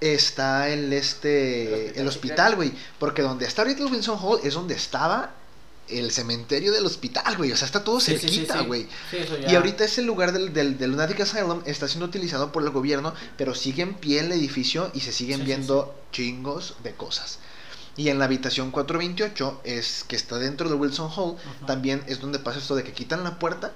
[0.00, 4.74] está el este, El hospital güey, porque donde está ahorita el Wilson Hall es donde
[4.74, 5.34] estaba
[5.88, 8.88] el cementerio del hospital, güey, o sea, está todo Sí, cerquita, güey.
[9.10, 9.18] Sí.
[9.48, 13.14] Y ahorita ese lugar del, del, del Lunatic Asylum está siendo utilizado por el gobierno,
[13.36, 17.38] pero sigue en pie el edificio y se siguen viendo chingos de cosas.
[17.96, 22.38] Y en la habitación 428, es que está dentro del Wilson Hall, también es donde
[22.38, 23.72] pasa esto de que quitan la puerta,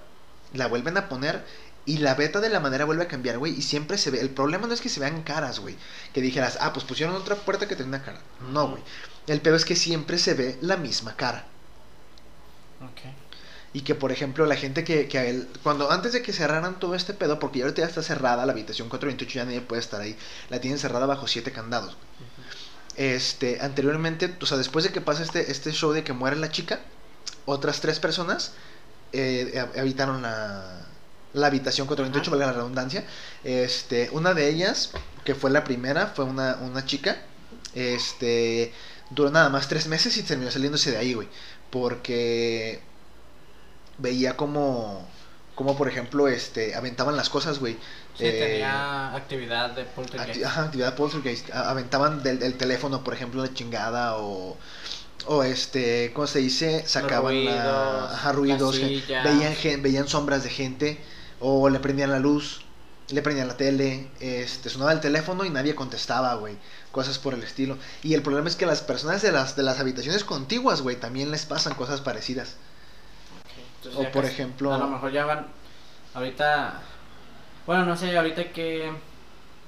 [0.55, 1.45] la vuelven a poner
[1.87, 3.57] y la beta de la madera vuelve a cambiar, güey.
[3.57, 4.21] Y siempre se ve.
[4.21, 5.77] El problema no es que se vean caras, güey.
[6.13, 8.21] Que dijeras, ah, pues pusieron otra puerta que tiene una cara.
[8.51, 8.83] No, güey.
[9.29, 11.47] El peor es que siempre se ve la misma cara.
[12.83, 13.03] Ok.
[13.73, 16.81] Y que, por ejemplo, la gente que, que a él, cuando antes de que cerraran
[16.81, 19.81] todo este pedo, porque ya ahorita ya está cerrada la habitación 428, ya nadie puede
[19.81, 20.17] estar ahí,
[20.51, 21.97] la tienen cerrada bajo siete candados.
[22.97, 26.51] Este, anteriormente, o sea, después de que pasa este, este show de que muere la
[26.51, 26.81] chica,
[27.45, 28.53] otras tres personas
[29.13, 30.87] eh, hab- habitaron la,
[31.35, 32.31] la habitación 428, Ajá.
[32.31, 33.05] valga la redundancia.
[33.45, 34.93] Este, una de ellas,
[35.25, 37.19] que fue la primera, fue una, una chica,
[37.75, 38.73] este,
[39.11, 41.29] duró nada más tres meses y terminó saliéndose de ahí, güey,
[41.71, 42.81] porque
[43.99, 45.07] veía como
[45.55, 47.79] como por ejemplo, este, aventaban las cosas, güey.
[48.19, 50.41] Sí, Eh, tenía actividad de poltergeist.
[50.41, 51.51] acti- ajá, actividad poltergeist.
[51.55, 54.57] Aventaban del, del teléfono, por ejemplo, la chingada o...
[55.29, 56.87] O este, ¿cómo se dice?
[56.87, 58.77] Sacaban la- ruidos, ajá, ruidos,
[59.25, 61.01] veían, veían sombras de gente,
[61.41, 62.61] o le prendían la luz,
[63.09, 66.57] le prendían la tele, este, sonaba el teléfono y nadie contestaba, güey,
[66.93, 67.77] cosas por el estilo.
[68.05, 71.33] Y el problema es que las personas de las, de las habitaciones contiguas, güey, también
[71.33, 72.55] les pasan cosas parecidas.
[73.97, 75.47] O por ejemplo- A lo mejor ya van.
[76.15, 76.83] Ahorita.
[77.67, 78.91] Bueno, no sé ahorita qué,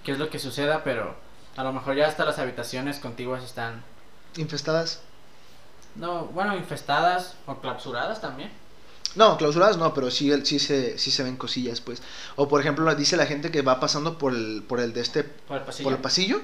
[0.05, 1.17] qué es lo que suceda, pero
[1.57, 3.83] a lo mejor ya hasta las habitaciones contiguas están.
[4.37, 5.01] ¿Infestadas?
[5.97, 8.51] No, bueno, infestadas o clausuradas también.
[9.15, 12.03] No, clausuradas no, pero sí, sí, se, sí se ven cosillas, pues.
[12.37, 15.25] O por ejemplo, dice la gente que va pasando por el, por el de este
[15.25, 15.85] Por el pasillo.
[15.85, 16.41] por el pasillo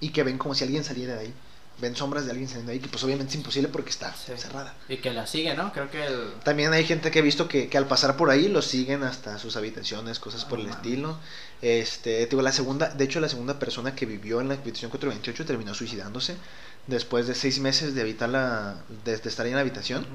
[0.00, 1.34] y que ven como si alguien saliera de ahí.
[1.78, 4.32] Ven sombras de alguien saliendo ahí, que pues obviamente es imposible porque está Sí.
[4.36, 4.74] cerrada.
[4.88, 5.72] Y que la sigue, ¿no?
[5.74, 6.32] Creo que el.
[6.42, 9.38] También hay gente que he visto que, que al pasar por ahí los siguen hasta
[9.38, 10.76] sus habitaciones, cosas por Ah, el mames.
[10.84, 11.18] estilo.
[11.60, 14.90] Este, te digo, la segunda, de hecho la segunda persona que vivió en la habitación
[14.90, 16.36] 428 terminó suicidándose
[16.86, 20.06] después de seis meses de habitarla, de, de estar ahí en la habitación.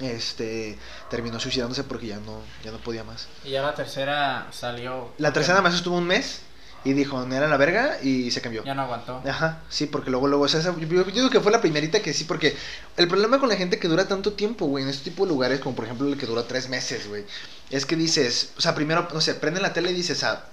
[0.00, 0.78] Este,
[1.10, 3.26] terminó suicidándose porque ya no, ya no podía más.
[3.44, 5.12] Y ya la tercera salió.
[5.18, 6.40] La tercera más estuvo un mes
[6.84, 8.64] y dijo, no era la verga y se cambió.
[8.64, 9.22] Ya no aguantó.
[9.28, 12.00] Ajá, sí, porque luego, luego, o sea, esa- yo, yo digo que fue la primerita
[12.00, 12.56] que sí, porque
[12.96, 15.60] el problema con la gente que dura tanto tiempo, güey, en este tipo de lugares,
[15.60, 17.24] como por ejemplo el que dura tres meses, güey,
[17.70, 20.46] es que dices, o sea, primero, no sé, prende la tele y dices, ah,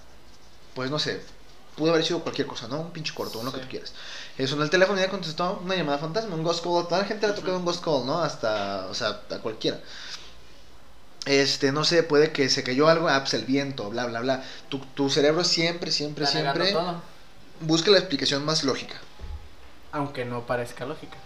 [0.74, 1.22] pues no sé,
[1.76, 2.82] pudo haber sido cualquier cosa, ¿no?
[2.82, 3.64] Un pinche corto, lo que Sí.
[3.64, 3.94] tú quieras.
[4.38, 7.06] Eh, sonó el teléfono y ya contestó una llamada fantasma, un ghost call, toda la
[7.06, 8.20] gente le ha tocado un ghost call, ¿no?
[8.22, 9.80] Hasta, o sea, a cualquiera.
[11.28, 14.44] Este, no sé, puede que se cayó algo, ah, pues el viento, bla, bla, bla.
[14.70, 17.02] Tu, tu cerebro siempre, siempre, Está siempre todo,
[17.60, 18.96] busca la explicación más lógica.
[19.92, 21.18] aunque no parezca lógica.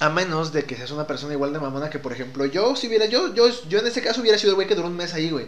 [0.00, 2.88] A menos de que seas una persona igual de mamona que, por ejemplo, yo, si
[2.88, 5.14] hubiera, yo, yo, yo en ese caso hubiera sido el güey que duró un mes
[5.14, 5.46] ahí, güey.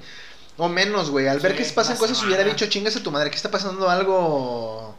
[0.56, 1.26] O menos, güey.
[1.28, 3.90] Al ver que pasan una cosas, hubiera dicho, chingas a tu madre, que está pasando
[3.90, 4.96] algo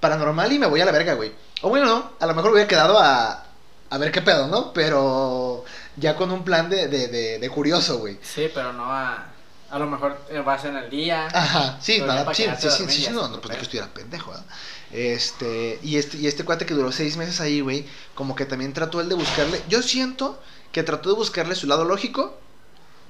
[0.00, 1.32] paranormal y me voy a la verga, güey.
[1.62, 3.44] O bueno, no, a lo mejor hubiera quedado a,
[3.90, 4.72] a ver qué pedo, ¿no?
[4.72, 5.64] Pero
[5.96, 8.18] ya con un plan de, de, de, de curioso, güey.
[8.22, 9.32] Sí, pero no a.
[9.68, 11.26] A lo mejor eh, vas en el día.
[11.26, 14.46] Ajá, sí, nada, sí, sí, sí, sí, no, no, pues de que estuviera pendejo, ¿verdad?
[14.92, 18.72] Este, y este, y este cuate que duró seis meses ahí, güey, como que también
[18.72, 22.38] trató él de buscarle, yo siento que trató de buscarle su lado lógico,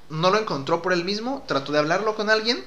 [0.09, 2.63] no lo encontró por él mismo, trató de hablarlo con alguien,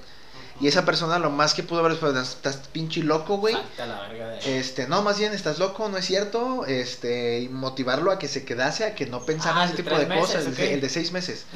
[0.60, 3.54] y esa persona lo más que pudo haber es, pues, estás pinche loco, güey.
[3.54, 4.58] Salte a la verga de.
[4.58, 8.44] Este, no, más bien estás loco, no es cierto, este, y motivarlo a que se
[8.44, 10.72] quedase, a que no pensara Ah, en ese tipo de cosas, el de- ok.
[10.72, 11.46] el de seis meses.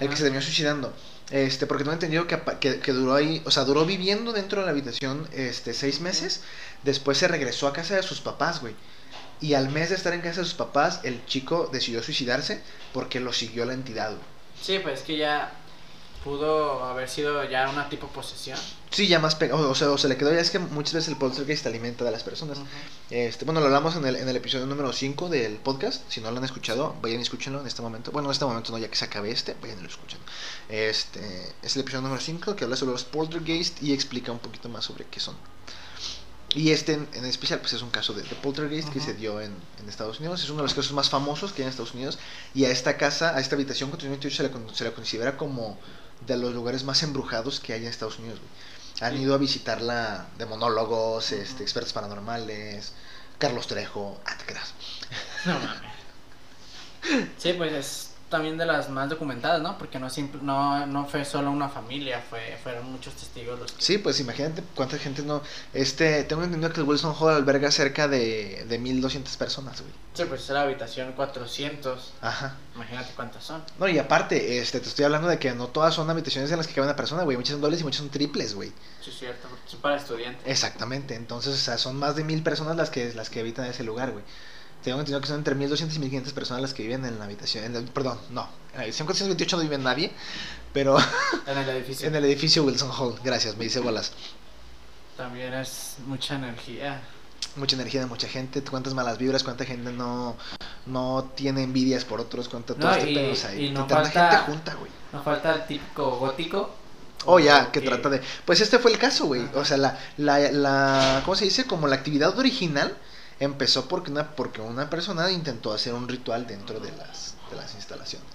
[0.00, 0.92] El que se terminó suicidando.
[1.30, 4.60] Este, porque no he entendido que, que, que duró ahí, o sea, duró viviendo dentro
[4.60, 6.40] de la habitación este, seis meses.
[6.84, 8.74] Después se regresó a casa de sus papás, güey.
[9.40, 12.60] Y al mes de estar en casa de sus papás, el chico decidió suicidarse
[12.92, 14.22] porque lo siguió la entidad, güey.
[14.60, 15.52] Sí, pues es que ya
[16.28, 18.58] pudo haber sido ya una tipo posesión.
[18.90, 21.08] Sí, ya más pegado, o sea, o se le quedó, ya es que muchas veces
[21.08, 22.58] el poltergeist alimenta de las personas.
[23.08, 26.02] Este, bueno, lo hablamos en el, en el episodio número 5 del podcast.
[26.10, 28.10] Si no lo han escuchado, vayan y escúchenlo en este momento.
[28.12, 30.18] Bueno, en este momento no, ya que se acabe este, vayan y lo escuchen.
[30.68, 34.68] Este, es el episodio número 5 que habla sobre los poltergeist y explica un poquito
[34.68, 35.34] más sobre qué son.
[36.54, 39.06] Y este en, en especial, pues es un caso de, de poltergeist que Ujú.
[39.08, 40.42] se dio en, en Estados Unidos.
[40.42, 42.18] Es uno de los casos más famosos que hay en Estados Unidos.
[42.54, 45.78] Y a esta casa, a esta habitación 428 se la, se la considera como
[46.26, 48.38] de los lugares más embrujados que hay en Estados Unidos.
[48.40, 48.50] güey.
[49.00, 49.22] Han Sí.
[49.22, 52.92] ido a visitarla de monólogos, este, expertos paranormales,
[53.38, 54.20] Carlos Trejo.
[54.26, 54.74] Ah, te creas.
[55.46, 55.92] No mames.
[57.38, 59.78] Sí, pues es también de las más documentadas, ¿no?
[59.78, 63.82] Porque no, simple, no, no fue solo una familia, fue, fueron muchos testigos los que...
[63.82, 65.42] Sí, pues imagínate cuánta gente no.
[65.72, 69.92] Este, tengo entendido que el Wilson Hall alberga cerca de, de 1200 personas, güey.
[70.14, 72.56] Sí, pues es la habitación 400, Ajá.
[72.74, 73.62] imagínate cuántas son.
[73.78, 76.66] No, y aparte, este, te estoy hablando de que no todas son habitaciones en las
[76.66, 77.36] que cabe una persona, güey.
[77.36, 78.72] Muchas son dobles y muchas son triples, güey.
[79.00, 80.42] Sí, es cierto, porque son para estudiantes.
[80.46, 81.14] Exactamente.
[81.14, 84.10] Entonces, o sea, son más de mil personas las que, las que habitan ese lugar,
[84.10, 84.24] güey.
[84.84, 87.64] Tengo entendido que son entre 1200 y 1500 personas las que viven en la habitación.
[87.64, 88.42] en el- perdón, no.
[88.72, 90.12] En la habitación 428 no vive nadie,
[90.72, 90.96] pero
[91.46, 93.18] En el edificio en el edificio Wilson Hall.
[93.24, 94.12] Gracias, me dice bolas.
[95.16, 97.00] también es mucha energía.
[97.56, 100.36] Mucha energía de mucha gente, cuántas malas vibras, cuánta gente no,
[100.86, 104.30] no tiene envidias por otros, cuánta todo No, este y- pedo, sea, y no falta-
[104.30, 104.90] gente junta, güey.
[105.12, 106.70] No falta el típico gótico.
[107.24, 108.22] Oh, ya, que que- trata de...
[108.44, 109.42] Pues este fue el caso, güey.
[109.54, 111.22] O sea, la, la, la...
[111.24, 111.64] ¿Cómo se dice?
[111.64, 112.96] Como la actividad original
[113.40, 117.74] empezó porque una, porque una persona intentó hacer un ritual dentro de las, de las
[117.74, 118.28] instalaciones.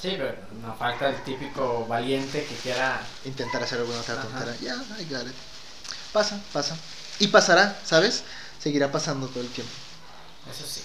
[0.00, 3.00] Sí, pero no falta el típico valiente que quiera...
[3.24, 4.54] Intentar hacer alguna otra tontera.
[4.60, 5.34] Ya, I got it.
[6.12, 6.76] Pasa, pasa.
[7.18, 8.22] Y pasará, ¿sabes?
[8.60, 9.72] Seguirá pasando todo el tiempo.
[10.48, 10.82] Eso sí.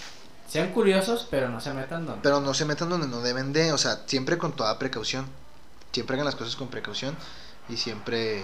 [0.50, 2.22] Sean curiosos, pero no se metan donde...
[2.24, 5.28] Pero no se metan donde no deben de, o sea, siempre con toda precaución.
[5.92, 7.16] Siempre hagan las cosas con precaución
[7.70, 8.44] y siempre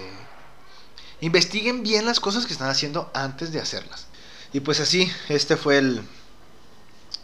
[1.21, 4.05] investiguen bien las cosas que están haciendo antes de hacerlas.
[4.53, 6.01] Y pues así, este fue el,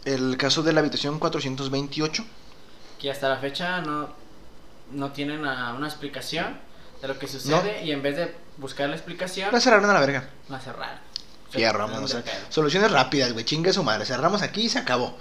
[0.04, 2.24] el caso de la habitación 428.
[2.98, 4.08] Que hasta la fecha no,
[4.92, 6.58] no tienen una, una explicación
[7.02, 10.00] de lo que sucede y en vez de buscar la explicación, La cerraron a la
[10.00, 10.30] verga.
[10.48, 10.98] la cerraron.
[11.50, 11.88] Fierro,
[12.48, 13.44] Soluciones rápidas, güey.
[13.44, 14.04] Chingue su madre.
[14.04, 15.16] Cerramos aquí y se acabó.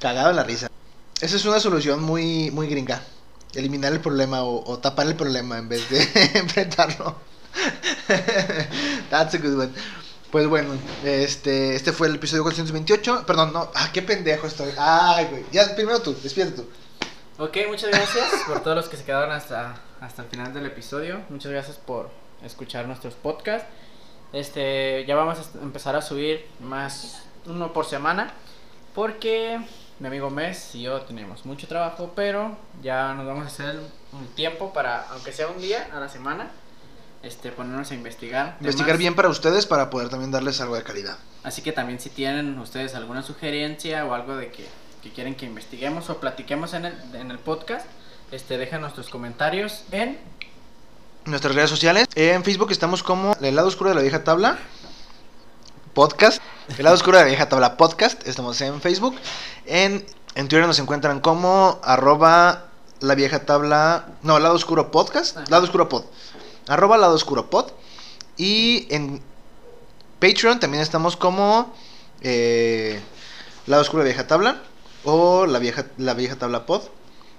[0.00, 0.68] Cagado en la risa.
[1.20, 3.00] Esa es una solución muy, muy gringa.
[3.54, 6.02] Eliminar el problema o, o tapar el problema en vez de
[6.34, 7.16] enfrentarlo.
[9.10, 9.72] That's a good one.
[10.34, 10.70] Pues bueno,
[11.04, 13.22] este, este fue el episodio 428.
[13.24, 13.70] Perdón, no.
[13.72, 14.72] Ah, qué pendejo estoy.
[14.76, 15.44] Ay, güey.
[15.52, 16.68] Ya, primero tú, despídete tú.
[17.38, 21.20] Ok, muchas gracias por todos los que se quedaron hasta, hasta el final del episodio.
[21.28, 22.10] Muchas gracias por
[22.44, 23.68] escuchar nuestros podcasts.
[24.32, 28.34] Este, ya vamos a empezar a subir más uno por semana
[28.92, 29.60] porque
[30.00, 33.78] mi amigo Mes y yo tenemos mucho trabajo, pero ya nos vamos a hacer
[34.12, 36.50] un tiempo para, aunque sea un día a la semana,
[37.24, 38.56] este, ponernos a investigar.
[38.60, 41.16] Investigar bien para ustedes para poder también darles algo de calidad.
[41.42, 44.66] Así que también si tienen ustedes alguna sugerencia o algo de que,
[45.02, 47.86] que quieren que investiguemos o platiquemos en el, en el podcast,
[48.30, 50.18] este, dejen nuestros comentarios en
[51.24, 52.06] nuestras redes sociales.
[52.14, 54.58] En Facebook estamos como El lado oscuro de la vieja tabla
[55.94, 56.42] podcast.
[56.76, 58.26] El lado oscuro de la vieja tabla podcast.
[58.26, 59.14] Estamos en Facebook.
[59.64, 62.66] En, en Twitter nos encuentran como arroba
[63.00, 64.06] la vieja tabla.
[64.22, 65.48] No, lado oscuro podcast.
[65.48, 66.04] Lado oscuro pod.
[66.66, 67.72] Arroba lado oscuro pod.
[68.36, 69.20] Y en
[70.20, 71.72] Patreon también estamos como
[72.20, 73.00] eh,
[73.66, 74.62] lado oscuro vieja tabla.
[75.04, 76.82] O la vieja, la vieja tabla pod.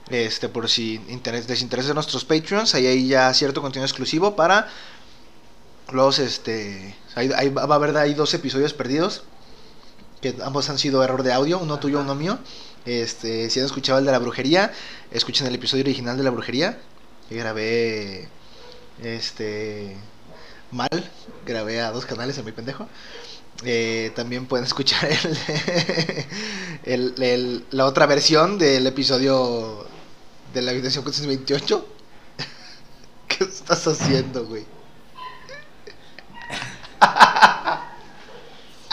[0.10, 4.70] Este, por si les interesa nuestros Patreons, ahí hay ya cierto contenido exclusivo para
[5.92, 9.24] los, este, ahí va a haber ahí dos episodios perdidos,
[10.22, 12.40] que ambos han sido error de audio, uno tuyo, uno mío.
[12.86, 14.72] Este, si han escuchado el de la brujería,
[15.12, 16.80] escuchen el episodio original de la brujería,
[17.30, 18.28] que grabé,
[19.04, 19.96] este,
[20.72, 20.90] mal,
[21.46, 22.88] grabé a dos canales en mi pendejo.
[23.64, 25.10] Eh, también pueden escuchar
[26.84, 29.88] el- la otra versión del episodio
[30.54, 31.88] de la habitación 428.
[33.28, 34.66] ¿Qué estás haciendo, güey?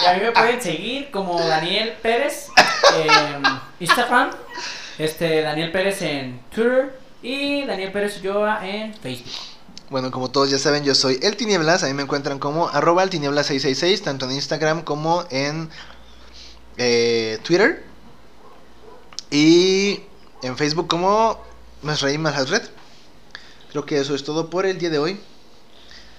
[0.01, 2.49] Y a mí me pueden seguir como Daniel Pérez
[2.97, 3.43] en
[3.79, 4.31] Instagram,
[4.99, 9.31] este Daniel Pérez en Twitter y Daniel Pérez Ulloa en Facebook.
[9.92, 11.83] Bueno, como todos ya saben, yo soy El Tinieblas.
[11.83, 15.68] A mí me encuentran como arroba el tinieblas 666, tanto en Instagram como en
[16.78, 17.85] eh, Twitter.
[19.31, 20.00] Y
[20.42, 21.38] en Facebook como
[21.83, 22.62] Mesraim Alhazred.
[23.70, 25.20] Creo que eso es todo por el día de hoy.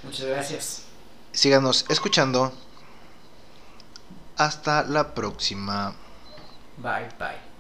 [0.04, 0.84] Muchas gracias.
[1.32, 2.54] Síganos escuchando.
[4.38, 5.96] Hasta la próxima.
[6.78, 7.53] Bye, bye.